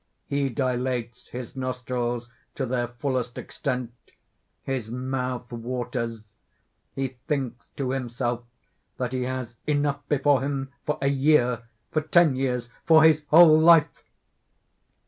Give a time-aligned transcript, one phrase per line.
[0.25, 3.93] He dilates his nostrils to their fullest extent;
[4.63, 6.33] his mouth waters;
[6.95, 8.41] he thinks to himself
[8.97, 13.59] that he has enough before him for a year, for ten years, for his whole
[13.59, 13.93] life!